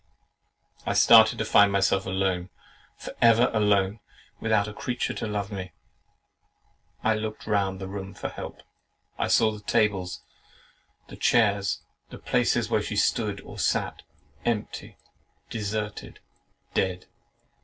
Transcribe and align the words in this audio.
I 0.83 0.93
started 0.93 1.37
to 1.37 1.45
find 1.45 1.71
myself 1.71 2.07
alone—for 2.07 3.13
ever 3.21 3.51
alone, 3.53 3.99
without 4.39 4.67
a 4.67 4.73
creature 4.73 5.13
to 5.13 5.27
love 5.27 5.51
me. 5.51 5.73
I 7.03 7.13
looked 7.13 7.45
round 7.45 7.79
the 7.79 7.87
room 7.87 8.15
for 8.15 8.27
help; 8.29 8.63
I 9.19 9.27
saw 9.27 9.51
the 9.51 9.59
tables, 9.61 10.23
the 11.07 11.17
chairs, 11.17 11.83
the 12.09 12.17
places 12.17 12.67
where 12.67 12.81
she 12.81 12.95
stood 12.95 13.41
or 13.41 13.59
sat, 13.59 14.01
empty, 14.43 14.97
deserted, 15.51 16.19
dead. 16.73 17.05